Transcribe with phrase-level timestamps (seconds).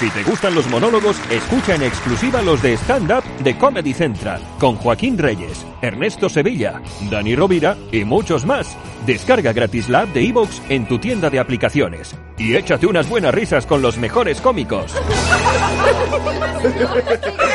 [0.00, 4.40] Si te gustan los monólogos, escucha en exclusiva los de Stand Up de Comedy Central,
[4.58, 6.80] con Joaquín Reyes, Ernesto Sevilla,
[7.10, 8.78] Dani Rovira y muchos más.
[9.04, 13.34] Descarga gratis la app de Evox en tu tienda de aplicaciones y échate unas buenas
[13.34, 14.94] risas con los mejores cómicos.